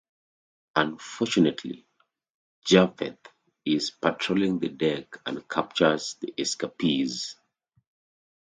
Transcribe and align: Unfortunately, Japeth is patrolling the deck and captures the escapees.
Unfortunately, 0.77 1.85
Japeth 2.65 3.19
is 3.63 3.91
patrolling 3.91 4.57
the 4.57 4.69
deck 4.69 5.17
and 5.27 5.47
captures 5.47 6.15
the 6.19 6.33
escapees. 6.39 7.35